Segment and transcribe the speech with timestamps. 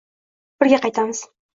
[0.63, 1.27] Birga qaytamiz.